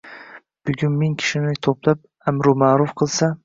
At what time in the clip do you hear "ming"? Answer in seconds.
1.03-1.13